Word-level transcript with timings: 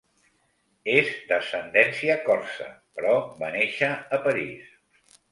És 0.93 1.09
d'ascendència 1.31 2.15
corsa 2.29 2.69
però 2.99 3.11
va 3.43 3.49
néixer 3.57 3.91
a 4.17 4.19
París. 4.23 4.73